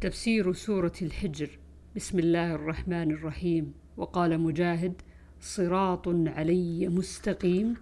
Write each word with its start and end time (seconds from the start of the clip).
تفسير 0.00 0.52
سورة 0.52 0.92
الحجر. 1.02 1.58
بسم 1.96 2.18
الله 2.18 2.54
الرحمن 2.54 3.10
الرحيم. 3.10 3.72
وقال 3.96 4.40
مجاهد 4.40 4.94
صراط 5.40 6.08
علي 6.08 6.88
مستقيم 6.88 7.74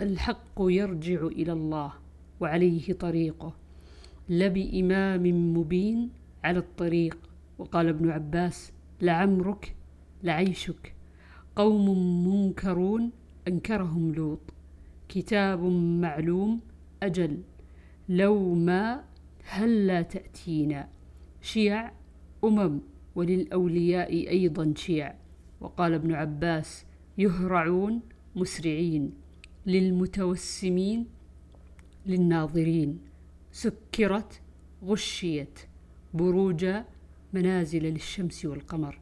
الحق 0.00 0.58
يرجع 0.58 1.26
إلى 1.26 1.52
الله 1.52 1.92
وعليه 2.40 2.92
طريقه 2.92 3.56
لبإمام 4.28 5.22
مبين 5.56 6.10
على 6.44 6.58
الطريق. 6.58 7.18
وقال 7.58 7.88
ابن 7.88 8.10
عباس 8.10 8.72
لعمرك 9.00 9.76
لعيشك 10.22 10.94
قوم 11.56 11.86
منكرون 12.28 13.10
أنكرهم 13.48 14.14
لوط 14.14 14.40
كتاب 15.08 15.62
معلوم 16.02 16.60
أجل 17.02 17.42
لو 18.08 18.54
ما 18.54 19.04
هلا 19.44 20.02
تأتينا. 20.02 20.95
شيع 21.46 21.92
أمم 22.44 22.80
وللأولياء 23.14 24.10
أيضا 24.28 24.74
شيع. 24.76 25.14
وقال 25.60 25.94
ابن 25.94 26.12
عباس 26.12 26.84
يهرعون 27.18 28.00
مسرعين 28.36 29.12
للمتوسمين 29.66 31.06
للناظرين. 32.06 32.98
سكرت 33.52 34.40
غشيت 34.84 35.58
بروجا 36.14 36.84
منازل 37.32 37.82
للشمس 37.82 38.44
والقمر. 38.44 39.00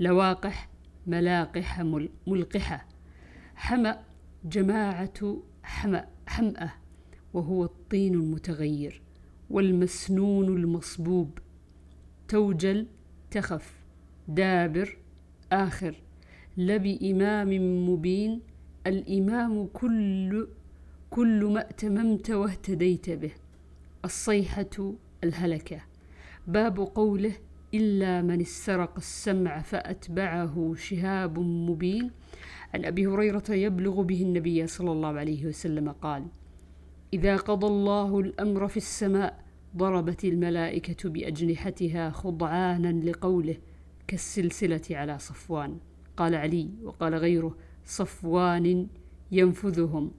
لواقح 0.00 0.68
ملاقح 1.06 1.80
ملقحة. 2.26 2.86
حمأ 3.54 4.02
جماعة 4.44 5.36
حمأ 5.62 6.08
حمأة. 6.26 6.72
وهو 7.34 7.64
الطين 7.64 8.14
المتغير 8.14 9.02
والمسنون 9.50 10.46
المصبوب. 10.48 11.38
توجل 12.28 12.86
تخف 13.30 13.74
دابر 14.28 14.98
آخر. 15.52 15.94
لبإمام 16.56 17.50
مبين 17.88 18.40
الإمام 18.86 19.66
كل 19.66 20.48
كل 21.10 21.44
ما 21.44 21.70
أتممت 21.70 22.30
واهتديت 22.30 23.10
به. 23.10 23.32
الصيحة 24.04 24.94
الهلكة. 25.24 25.80
باب 26.46 26.78
قوله 26.78 27.32
إلا 27.74 28.22
من 28.22 28.40
استرق 28.40 28.96
السمع 28.96 29.62
فأتبعه 29.62 30.74
شهاب 30.78 31.38
مبين. 31.38 32.10
عن 32.74 32.84
أبي 32.84 33.06
هريرة 33.06 33.44
يبلغ 33.50 34.02
به 34.02 34.22
النبي 34.22 34.66
صلى 34.66 34.92
الله 34.92 35.08
عليه 35.08 35.46
وسلم 35.46 35.92
قال 35.92 36.26
إذا 37.14 37.36
قضى 37.36 37.66
الله 37.66 38.20
الأمر 38.20 38.68
في 38.68 38.76
السماء 38.76 39.45
ضربت 39.76 40.24
الملائكة 40.24 41.08
بأجنحتها 41.10 42.10
خضعانا 42.10 43.10
لقوله 43.10 43.56
كالسلسلة 44.06 44.82
على 44.90 45.18
صفوان. 45.18 45.78
قال 46.16 46.34
علي 46.34 46.68
وقال 46.82 47.14
غيره 47.14 47.56
صفوان 47.84 48.86
ينفذهم. 49.32 50.10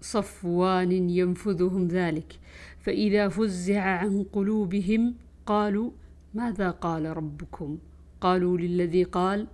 صفوان 0.00 1.10
ينفذهم 1.10 1.88
ذلك. 1.88 2.38
فإذا 2.80 3.28
فزع 3.28 3.80
عن 3.80 4.22
قلوبهم 4.32 5.14
قالوا 5.46 5.90
ماذا 6.34 6.70
قال 6.70 7.16
ربكم؟ 7.16 7.78
قالوا 8.20 8.58
للذي 8.58 9.02
قال 9.02 9.46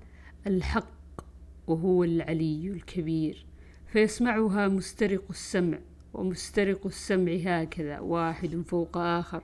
الحق 0.47 1.25
وهو 1.67 2.05
العلي 2.05 2.69
الكبير. 2.69 3.47
فيسمعها 3.87 4.69
مسترق 4.69 5.25
السمع. 5.31 5.79
ومسترق 6.15 6.87
السمع 6.87 7.33
هكذا 7.33 7.99
واحد 8.01 8.63
فوق 8.67 8.97
آخر. 8.99 9.43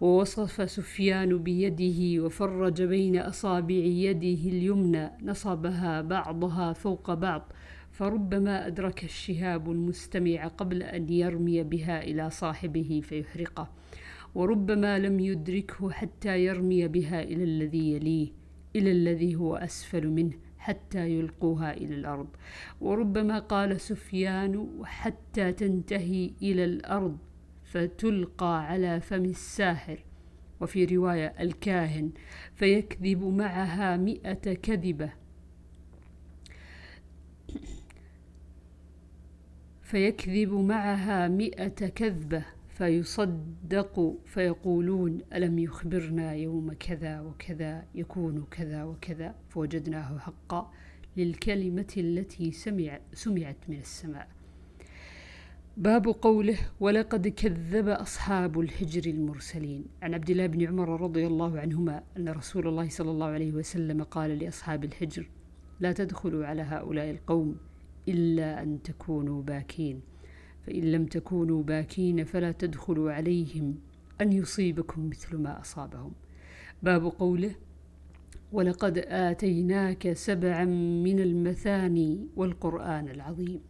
ووصف 0.00 0.70
سفيان 0.70 1.38
بيده 1.38 2.24
وفرج 2.24 2.82
بين 2.82 3.16
أصابع 3.18 3.74
يده 3.74 4.50
اليمنى 4.50 5.10
نصبها 5.22 6.00
بعضها 6.00 6.72
فوق 6.72 7.14
بعض. 7.14 7.52
فربما 7.92 8.66
أدرك 8.66 9.04
الشهاب 9.04 9.70
المستمع 9.70 10.46
قبل 10.46 10.82
أن 10.82 11.12
يرمي 11.12 11.62
بها 11.62 12.02
إلى 12.02 12.30
صاحبه 12.30 13.02
فيحرقه. 13.04 13.70
وربما 14.34 14.98
لم 14.98 15.20
يدركه 15.20 15.90
حتى 15.90 16.44
يرمي 16.44 16.88
بها 16.88 17.22
إلى 17.22 17.44
الذي 17.44 17.92
يليه 17.92 18.28
إلى 18.76 18.92
الذي 18.92 19.36
هو 19.36 19.56
أسفل 19.56 20.08
منه. 20.08 20.43
حتى 20.64 21.08
يلقوها 21.10 21.72
إلى 21.72 21.94
الأرض. 21.94 22.28
وربما 22.80 23.38
قال 23.38 23.80
سفيان 23.80 24.68
حتى 24.84 25.52
تنتهي 25.52 26.30
إلى 26.42 26.64
الأرض 26.64 27.18
فتلقى 27.64 28.66
على 28.66 29.00
فم 29.00 29.24
الساحر. 29.24 29.98
وفي 30.60 30.84
رواية 30.84 31.34
الكاهن 31.40 32.10
فيكذب 32.54 33.24
معها 33.24 33.96
مئة 33.96 34.54
كذبة. 34.54 35.10
فيكذب 39.82 40.52
معها 40.52 41.28
مئة 41.28 41.88
كذبة. 41.88 42.44
فيصدق 42.74 44.16
فيقولون 44.24 45.18
ألم 45.34 45.58
يخبرنا 45.58 46.34
يوم 46.34 46.72
كذا 46.72 47.20
وكذا 47.20 47.84
يكون 47.94 48.44
كذا 48.50 48.84
وكذا 48.84 49.34
فوجدناه 49.48 50.18
حقا 50.18 50.72
للكلمة 51.16 51.94
التي 51.96 52.52
سمع 52.52 53.00
سمعت 53.12 53.56
من 53.68 53.78
السماء. 53.78 54.28
باب 55.76 56.06
قوله 56.06 56.58
ولقد 56.80 57.28
كذب 57.28 57.88
أصحاب 57.88 58.60
الحجر 58.60 59.10
المرسلين. 59.10 59.84
عن 60.02 60.14
عبد 60.14 60.30
الله 60.30 60.46
بن 60.46 60.66
عمر 60.66 61.00
رضي 61.00 61.26
الله 61.26 61.60
عنهما 61.60 62.02
أن 62.16 62.28
رسول 62.28 62.68
الله 62.68 62.88
صلى 62.88 63.10
الله 63.10 63.26
عليه 63.26 63.52
وسلم 63.52 64.02
قال 64.02 64.38
لأصحاب 64.38 64.84
الحجر 64.84 65.30
لا 65.80 65.92
تدخلوا 65.92 66.46
على 66.46 66.62
هؤلاء 66.62 67.10
القوم 67.10 67.56
إلا 68.08 68.62
أن 68.62 68.82
تكونوا 68.82 69.42
باكين. 69.42 70.13
فإن 70.66 70.92
لم 70.92 71.06
تكونوا 71.06 71.62
باكين 71.62 72.24
فلا 72.24 72.52
تدخلوا 72.52 73.12
عليهم 73.12 73.74
أن 74.20 74.32
يصيبكم 74.32 75.08
مثل 75.08 75.36
ما 75.36 75.60
أصابهم. 75.60 76.12
باب 76.82 77.04
قوله 77.04 77.54
ولقد 78.52 78.98
آتيناك 78.98 80.12
سبعا 80.12 80.64
من 81.04 81.20
المثاني 81.20 82.26
والقرآن 82.36 83.08
العظيم 83.08 83.60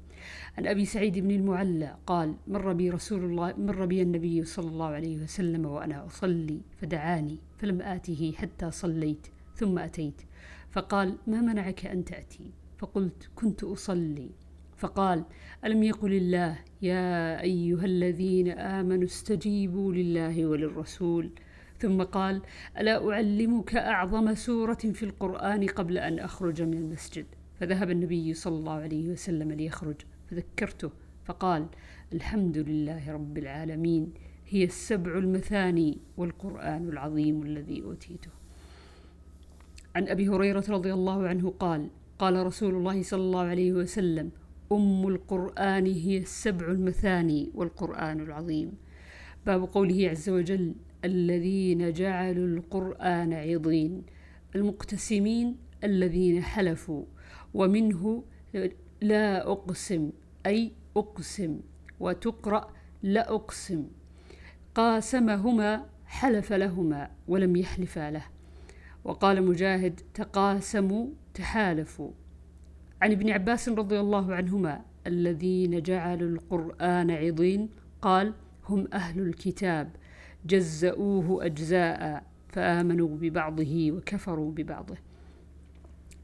عن 0.59 0.67
أبي 0.67 0.85
سعيد 0.85 1.19
بن 1.19 1.31
المعلى 1.31 1.97
قال 2.07 2.35
مر 2.49 2.73
بي 2.73 2.91
رسول 2.91 3.25
الله 3.25 3.55
مر 3.59 3.87
بي 3.87 4.03
النبي 4.03 4.45
صلى 4.45 4.69
الله 4.69 4.87
عليه 4.87 5.23
وسلم 5.23 5.67
وأنا 5.67 6.07
أصلي 6.07 6.61
فدعاني 6.81 7.39
فلم 7.59 7.83
آته 7.83 8.33
حتى 8.37 8.71
صليت 8.71 9.27
ثم 9.57 9.79
أتيت 9.79 10.23
فقال 10.71 11.17
ما 11.27 11.41
منعك 11.41 11.87
أن 11.87 12.05
تأتي؟ 12.05 12.51
فقلت 12.79 13.29
كنت 13.35 13.65
أصلي 13.65 14.31
فقال 14.77 15.25
ألم 15.65 15.83
يقل 15.83 16.13
الله 16.13 16.59
يا 16.83 17.41
أيها 17.41 17.85
الذين 17.85 18.49
آمنوا 18.49 19.05
استجيبوا 19.05 19.93
لله 19.93 20.47
وللرسول؟ 20.47 21.31
ثم 21.79 22.03
قال 22.03 22.43
ألا 22.79 23.11
أعلمك 23.11 23.77
أعظم 23.77 24.35
سورة 24.35 24.75
في 24.75 25.03
القرآن 25.03 25.67
قبل 25.67 25.99
أن 25.99 26.19
أخرج 26.19 26.63
من 26.63 26.75
المسجد؟ 26.75 27.27
فذهب 27.61 27.91
النبي 27.91 28.35
صلى 28.35 28.57
الله 28.57 28.73
عليه 28.73 29.09
وسلم 29.09 29.53
ليخرج 29.53 29.97
فذكرته 30.31 30.91
فقال 31.25 31.67
الحمد 32.13 32.59
لله 32.59 33.13
رب 33.13 33.39
العالمين 33.39 34.13
هي 34.49 34.65
السبع 34.65 35.19
المثاني 35.19 35.99
والقرآن 36.17 36.89
العظيم 36.89 37.43
الذي 37.43 37.83
أوتيته. 37.83 38.31
عن 39.97 40.09
أبي 40.09 40.29
هريرة 40.29 40.65
رضي 40.69 40.93
الله 40.93 41.29
عنه 41.29 41.51
قال 41.51 41.89
قال 42.19 42.47
رسول 42.47 42.75
الله 42.75 43.03
صلى 43.03 43.21
الله 43.21 43.45
عليه 43.45 43.73
وسلم 43.73 44.31
أم 44.73 45.09
القرآن 45.09 45.87
هي 45.87 46.19
السبع 46.19 46.67
المثاني 46.67 47.51
والقرآن 47.55 48.21
العظيم. 48.21 48.73
باب 49.47 49.65
قوله 49.65 50.09
عز 50.09 50.29
وجل 50.29 50.75
الذين 51.05 51.93
جعلوا 51.93 52.47
القرآن 52.47 53.33
عضين. 53.33 54.03
المقتسمين 54.55 55.57
الذين 55.85 56.43
حلفوا. 56.43 57.05
ومنه 57.55 58.25
لا 59.01 59.53
أقسم 59.53 60.11
أي 60.47 60.73
أقسم. 60.97 61.61
وتقرأ 62.01 62.73
لا 63.03 63.35
أقسم. 63.35 63.87
قاسمهما 64.75 65.87
حلف 66.07 66.53
لهما 66.53 67.11
ولم 67.29 67.57
يحلفا 67.57 68.11
له. 68.11 68.25
وقال 69.05 69.43
مجاهد 69.43 70.01
تقاسموا 70.15 71.07
تحالفوا. 71.35 72.11
عن 73.05 73.13
ابن 73.13 73.31
عباس 73.31 73.69
رضي 73.69 74.01
الله 74.01 74.35
عنهما 74.35 74.81
الذين 75.07 75.83
جعلوا 75.83 76.29
القرآن 76.29 77.11
عضين 77.11 77.69
قال 78.03 78.35
هم 78.69 78.89
أهل 78.93 79.21
الكتاب 79.21 79.91
جزؤوه 80.47 81.47
أجزاء 81.47 82.25
فآمنوا 82.49 83.09
ببعضه 83.09 83.93
وكفروا 83.93 84.53
ببعضه. 84.53 84.97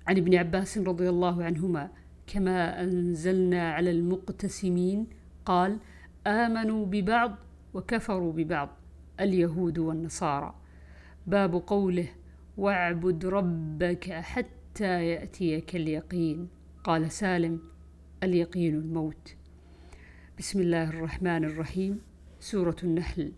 عن 0.07 0.17
ابن 0.17 0.35
عباس 0.35 0.79
رضي 0.79 1.09
الله 1.09 1.45
عنهما 1.45 1.91
كما 2.27 2.83
أنزلنا 2.83 3.73
على 3.73 3.91
المقتسمين 3.91 5.07
قال 5.45 5.79
آمنوا 6.27 6.87
ببعض 6.87 7.37
وكفروا 7.75 8.33
ببعض 8.33 8.69
اليهود 9.21 9.79
والنصارى. 9.79 10.55
باب 11.27 11.55
قوله 11.55 12.09
واعبد 12.57 13.27
ربك 13.27 14.13
حتى 14.13 15.07
يأتيك 15.07 15.77
اليقين. 15.77 16.60
قال 16.85 17.11
سالم 17.13 17.61
اليقين 18.23 18.75
الموت. 18.75 19.35
بسم 20.39 20.61
الله 20.61 20.89
الرحمن 20.91 21.45
الرحيم. 21.45 22.01
سورة 22.41 22.77
النحل. 22.85 23.33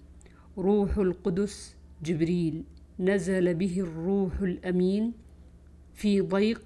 روح 0.58 0.98
القدس 0.98 1.76
جبريل 2.04 2.64
نزل 3.00 3.54
به 3.54 3.80
الروح 3.80 4.40
الأمين 4.40 5.12
في 5.94 6.20
ضيق 6.20 6.62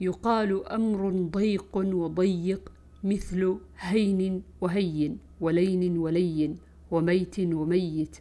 يقال 0.00 0.66
أمر 0.68 1.10
ضيق 1.10 1.76
وضيق 1.76 2.72
مثل 3.04 3.58
هين 3.78 4.42
وهين 4.60 5.18
ولين 5.40 5.98
ولين 5.98 6.56
وميت 6.90 7.40
وميت. 7.40 8.16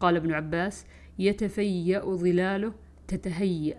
قال 0.00 0.16
ابن 0.16 0.32
عباس 0.32 0.86
يتفيأ 1.18 2.16
ظلاله 2.16 2.72
تتهيأ. 3.08 3.78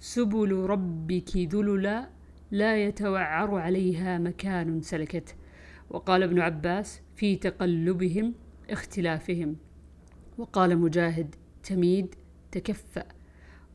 سبل 0.00 0.52
ربك 0.52 1.36
ذللا 1.36 2.19
لا 2.50 2.84
يتوعر 2.84 3.54
عليها 3.54 4.18
مكان 4.18 4.82
سلكته 4.82 5.34
وقال 5.90 6.22
ابن 6.22 6.40
عباس 6.40 7.00
في 7.16 7.36
تقلبهم 7.36 8.34
اختلافهم. 8.70 9.56
وقال 10.38 10.78
مجاهد 10.78 11.34
تميد 11.62 12.14
تكفأ. 12.52 13.04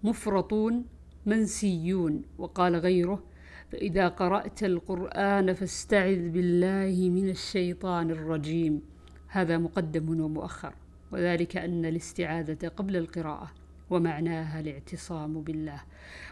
مفرطون 0.04 0.86
منسيون. 1.25 2.24
وقال 2.38 2.75
غيره 2.75 3.24
فإذا 3.72 4.07
قرأت 4.07 4.63
القرآن 4.63 5.54
فاستعذ 5.54 6.30
بالله 6.30 7.10
من 7.10 7.30
الشيطان 7.30 8.12
الرجيم. 8.12 8.81
هذا 9.27 9.57
مقدم 9.57 10.22
ومؤخر. 10.22 10.74
وذلك 11.12 11.57
أن 11.57 11.86
الاستعاذة 11.86 12.68
قبل 12.68 12.95
القراءة 12.95 13.51
ومعناها 13.89 14.60
الاعتصام 14.60 15.42
بالله. 15.42 15.81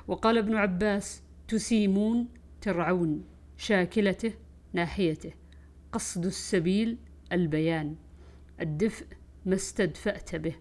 وقال 0.08 0.38
ابن 0.38 0.56
عباس 0.56 1.24
تسيمون 1.48 2.28
ترعون 2.62 3.24
شاكلته 3.58 4.34
ناحيته. 4.74 5.32
قصد 5.92 6.26
السبيل 6.26 6.98
البيان. 7.32 7.96
الدفء 8.62 9.06
ما 9.46 9.56
استدفأت 9.56 10.36
به. 10.36 10.56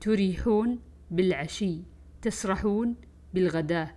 تريحون 0.00 0.78
بالعشي 1.10 1.78
تسرحون 2.22 2.94
بالغداة. 3.34 3.90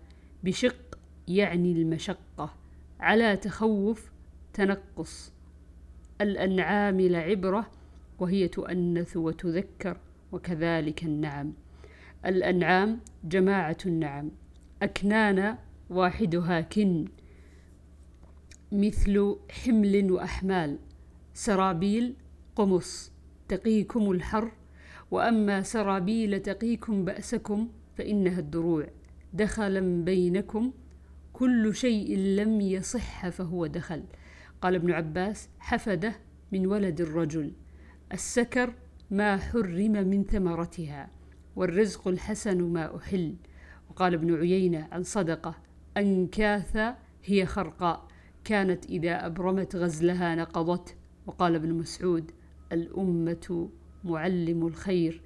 بشق 0.44 1.00
يعني 1.28 1.72
المشقة. 1.72 2.54
على 3.00 3.38
تخوف 3.38 4.12
تنقص. 4.54 5.34
الأنعام 6.22 7.02
لعبرة 7.02 7.72
وهي 8.20 8.48
تؤنث 8.48 9.18
وتذكر 9.18 9.98
وكذلك 10.32 11.04
النعم. 11.04 11.54
الأنعام 12.26 13.00
جماعة 13.24 13.78
النعم. 13.86 14.32
أكنان 14.82 15.58
واحدها 15.90 16.62
كن. 16.62 17.06
مثل 18.72 19.36
حمل 19.50 20.12
وأحمال 20.12 20.80
سرابيل 21.34 22.16
قمص 22.56 23.12
تقيكم 23.48 24.12
الحر. 24.12 24.52
وأما 25.12 25.62
سرابيل 25.62 26.40
تقيكم 26.40 27.06
بأسكم 27.06 27.70
فإنها 27.98 28.40
الدروع. 28.40 28.88
دخلا 29.34 30.04
بينكم 30.04 30.72
كل 31.34 31.76
شيء 31.76 32.18
لم 32.18 32.62
يصح 32.62 33.30
فهو 33.30 33.66
دخل. 33.66 34.04
قال 34.62 34.76
ابن 34.76 34.92
عباس 34.92 35.50
حفده 35.60 36.16
من 36.52 36.68
ولد 36.68 37.02
الرجل. 37.02 37.52
السكر 38.14 38.74
ما 39.12 39.38
حرم 39.38 39.92
من 39.92 40.24
ثمرتها 40.24 41.10
والرزق 41.56 42.08
الحسن 42.08 42.64
ما 42.64 42.98
أحل. 42.98 43.36
وقال 43.90 44.14
ابن 44.14 44.36
عيينة 44.36 44.88
عن 44.92 45.04
صدقة 45.04 45.67
أنكاث 45.98 46.78
هي 47.26 47.46
خرقاء. 47.46 48.08
كانت 48.44 48.86
إذا 48.86 49.26
أبرمت 49.26 49.76
غزلها 49.76 50.36
نقضت. 50.36 50.96
وقال 51.28 51.56
ابن 51.56 51.74
مسعود 51.74 52.32
الأمة 52.72 53.70
معلم 54.04 54.68
الخير 54.68 55.22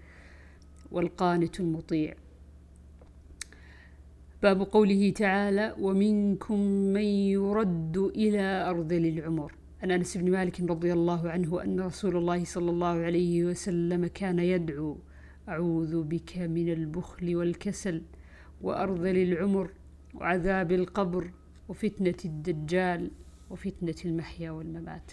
والقانت 0.92 1.60
المطيع. 1.60 2.14
باب 4.44 4.62
قوله 4.62 5.10
تعالى 5.10 5.76
ومنكم 5.80 6.60
من 6.94 7.02
يرد 7.02 7.98
إلى 7.98 8.42
أرذل 8.70 9.06
العمر 9.06 9.54
عن 9.84 9.92
أنس 9.92 10.18
بن 10.18 10.32
مالك 10.32 10.62
رضي 10.62 10.94
الله 10.94 11.30
عنه 11.30 11.64
أن 11.64 11.80
رسول 11.80 12.18
الله 12.18 12.44
صلى 12.46 12.72
الله 12.72 12.88
عليه 12.88 13.46
وسلم 13.46 14.08
كان 14.08 14.40
يدعو 14.40 14.98
أعوذ 15.50 16.04
بك 16.04 16.38
من 16.38 16.74
البخل 16.74 17.36
والكسل 17.36 18.02
وأرذل 18.62 19.18
العمر 19.18 19.72
وعذاب 20.14 20.72
القبر 20.72 21.32
وفتنة 21.70 22.18
الدجال 22.26 23.12
وفتنة 23.50 23.96
المحيا 24.06 24.52
والممات. 24.52 25.12